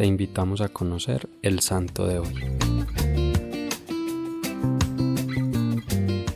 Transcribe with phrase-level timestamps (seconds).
[0.00, 2.34] te invitamos a conocer el santo de hoy.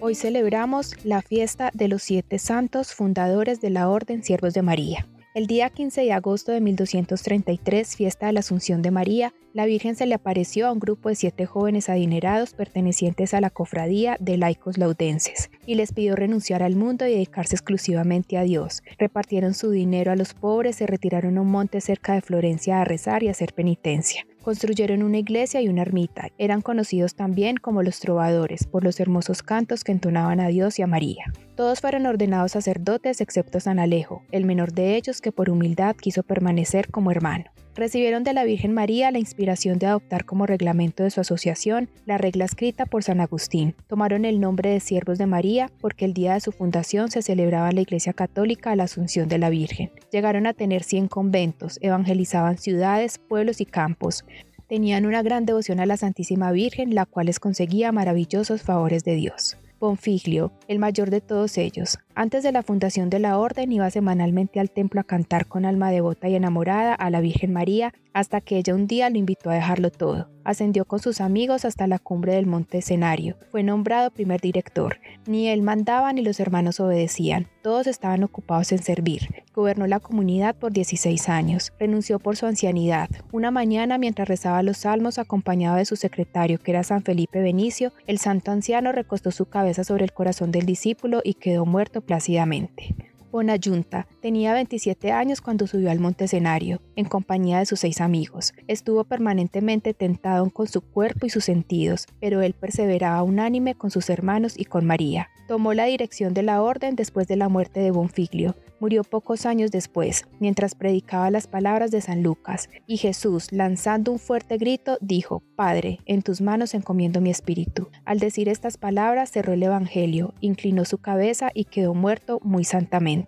[0.00, 5.06] Hoy celebramos la fiesta de los siete santos fundadores de la Orden Siervos de María.
[5.34, 9.96] El día 15 de agosto de 1233, fiesta de la Asunción de María, la Virgen
[9.96, 14.36] se le apareció a un grupo de siete jóvenes adinerados pertenecientes a la cofradía de
[14.36, 18.82] laicos laudenses y les pidió renunciar al mundo y dedicarse exclusivamente a Dios.
[18.98, 22.84] Repartieron su dinero a los pobres, se retiraron a un monte cerca de Florencia a
[22.84, 24.26] rezar y hacer penitencia.
[24.42, 26.28] Construyeron una iglesia y una ermita.
[26.36, 30.82] Eran conocidos también como los trovadores por los hermosos cantos que entonaban a Dios y
[30.82, 31.24] a María.
[31.54, 36.22] Todos fueron ordenados sacerdotes excepto San Alejo, el menor de ellos que por humildad quiso
[36.22, 37.44] permanecer como hermano.
[37.74, 42.16] Recibieron de la Virgen María la inspiración de adoptar como reglamento de su asociación la
[42.16, 43.74] regla escrita por San Agustín.
[43.86, 47.68] Tomaron el nombre de Siervos de María porque el día de su fundación se celebraba
[47.68, 49.90] en la Iglesia Católica la Asunción de la Virgen.
[50.10, 54.24] Llegaron a tener 100 conventos, evangelizaban ciudades, pueblos y campos.
[54.68, 59.16] Tenían una gran devoción a la Santísima Virgen, la cual les conseguía maravillosos favores de
[59.16, 59.58] Dios.
[59.82, 64.60] Bonfiglio, el mayor de todos ellos, antes de la fundación de la orden iba semanalmente
[64.60, 68.58] al templo a cantar con alma devota y enamorada a la Virgen María hasta que
[68.58, 70.28] ella un día lo invitó a dejarlo todo.
[70.44, 73.36] Ascendió con sus amigos hasta la cumbre del monte escenario.
[73.50, 74.98] Fue nombrado primer director.
[75.26, 77.46] Ni él mandaba ni los hermanos obedecían.
[77.62, 79.44] Todos estaban ocupados en servir.
[79.54, 81.72] Gobernó la comunidad por 16 años.
[81.78, 83.08] Renunció por su ancianidad.
[83.30, 87.92] Una mañana, mientras rezaba los salmos acompañado de su secretario, que era San Felipe Benicio,
[88.06, 92.94] el santo anciano recostó su cabeza sobre el corazón del discípulo y quedó muerto plácidamente.
[93.32, 98.52] Bonayunta tenía 27 años cuando subió al monte escenario, en compañía de sus seis amigos.
[98.68, 104.10] Estuvo permanentemente tentado con su cuerpo y sus sentidos, pero él perseveraba unánime con sus
[104.10, 105.30] hermanos y con María.
[105.48, 108.54] Tomó la dirección de la orden después de la muerte de Bonfiglio.
[108.80, 114.18] Murió pocos años después, mientras predicaba las palabras de San Lucas, y Jesús, lanzando un
[114.18, 117.88] fuerte grito, dijo, Padre, en tus manos encomiendo mi espíritu.
[118.04, 123.21] Al decir estas palabras cerró el Evangelio, inclinó su cabeza y quedó muerto muy santamente.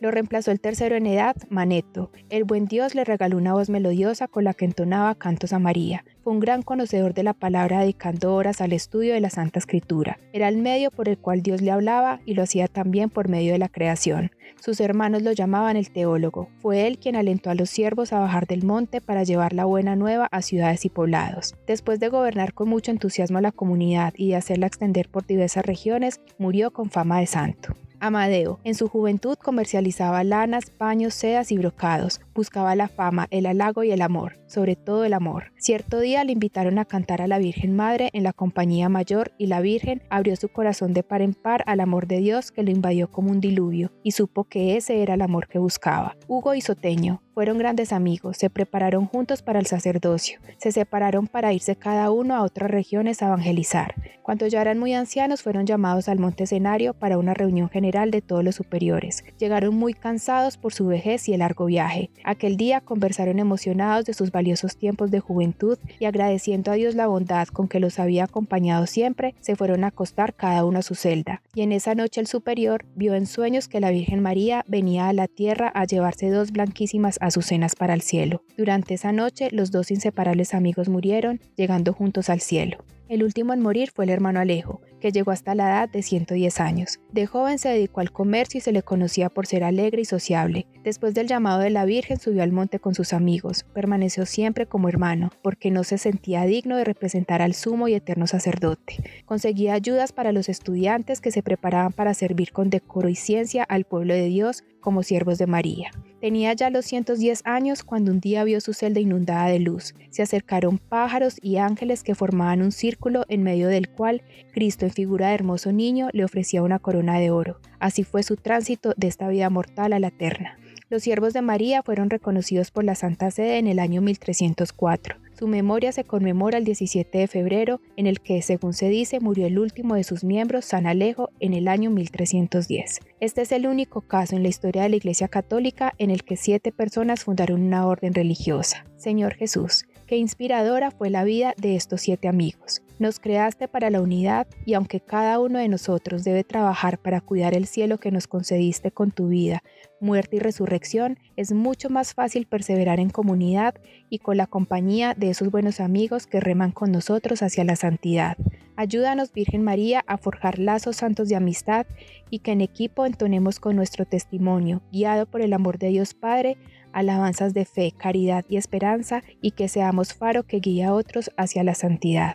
[0.00, 2.10] Lo reemplazó el tercero en edad, Maneto.
[2.30, 6.04] El buen Dios le regaló una voz melodiosa con la que entonaba cantos a María.
[6.22, 10.18] Fue un gran conocedor de la palabra dedicando horas al estudio de la Santa Escritura.
[10.32, 13.52] Era el medio por el cual Dios le hablaba y lo hacía también por medio
[13.52, 14.30] de la creación.
[14.60, 16.48] Sus hermanos lo llamaban el teólogo.
[16.58, 19.96] Fue él quien alentó a los siervos a bajar del monte para llevar la buena
[19.96, 21.54] nueva a ciudades y poblados.
[21.66, 26.20] Después de gobernar con mucho entusiasmo la comunidad y de hacerla extender por diversas regiones,
[26.38, 27.74] murió con fama de santo.
[28.00, 32.20] Amadeo, en su juventud comercializaba lanas, paños, sedas y brocados.
[32.34, 35.52] Buscaba la fama, el halago y el amor, sobre todo el amor.
[35.56, 39.46] Cierto día le invitaron a cantar a la Virgen Madre en la compañía mayor y
[39.46, 42.70] la Virgen abrió su corazón de par en par al amor de Dios que lo
[42.70, 46.16] invadió como un diluvio y supo que ese era el amor que buscaba.
[46.26, 51.54] Hugo y Soteño, fueron grandes amigos, se prepararon juntos para el sacerdocio, se separaron para
[51.54, 53.94] irse cada uno a otras regiones a evangelizar.
[54.22, 58.20] Cuando ya eran muy ancianos fueron llamados al monte escenario para una reunión general de
[58.20, 59.24] todos los superiores.
[59.38, 62.10] Llegaron muy cansados por su vejez y el largo viaje.
[62.22, 67.06] Aquel día conversaron emocionados de sus valiosos tiempos de juventud y agradeciendo a Dios la
[67.06, 70.94] bondad con que los había acompañado siempre, se fueron a acostar cada uno a su
[70.94, 71.42] celda.
[71.54, 75.12] Y en esa noche el superior vio en sueños que la Virgen María venía a
[75.12, 78.44] la tierra a llevarse dos blanquísimas azucenas para el cielo.
[78.56, 82.84] Durante esa noche los dos inseparables amigos murieron, llegando juntos al cielo.
[83.10, 86.60] El último en morir fue el hermano Alejo, que llegó hasta la edad de 110
[86.60, 87.00] años.
[87.10, 90.68] De joven se dedicó al comercio y se le conocía por ser alegre y sociable.
[90.84, 93.64] Después del llamado de la Virgen subió al monte con sus amigos.
[93.74, 98.28] Permaneció siempre como hermano, porque no se sentía digno de representar al sumo y eterno
[98.28, 98.98] sacerdote.
[99.26, 103.86] Conseguía ayudas para los estudiantes que se preparaban para servir con decoro y ciencia al
[103.86, 105.90] pueblo de Dios como siervos de María.
[106.20, 109.94] Tenía ya los 110 años cuando un día vio su celda inundada de luz.
[110.10, 114.22] Se acercaron pájaros y ángeles que formaban un círculo en medio del cual
[114.52, 117.58] Cristo en figura de hermoso niño le ofrecía una corona de oro.
[117.78, 120.58] Así fue su tránsito de esta vida mortal a la eterna.
[120.90, 125.19] Los siervos de María fueron reconocidos por la Santa Sede en el año 1304.
[125.40, 129.46] Su memoria se conmemora el 17 de febrero, en el que, según se dice, murió
[129.46, 133.00] el último de sus miembros, San Alejo, en el año 1310.
[133.20, 136.36] Este es el único caso en la historia de la Iglesia Católica en el que
[136.36, 138.84] siete personas fundaron una orden religiosa.
[138.98, 142.82] Señor Jesús, qué inspiradora fue la vida de estos siete amigos.
[143.00, 147.54] Nos creaste para la unidad y aunque cada uno de nosotros debe trabajar para cuidar
[147.54, 149.62] el cielo que nos concediste con tu vida,
[150.02, 153.74] muerte y resurrección, es mucho más fácil perseverar en comunidad
[154.10, 158.36] y con la compañía de esos buenos amigos que reman con nosotros hacia la santidad.
[158.76, 161.86] Ayúdanos, Virgen María, a forjar lazos santos de amistad
[162.28, 166.58] y que en equipo entonemos con nuestro testimonio, guiado por el amor de Dios Padre,
[166.92, 171.64] alabanzas de fe, caridad y esperanza, y que seamos faro que guíe a otros hacia
[171.64, 172.34] la santidad.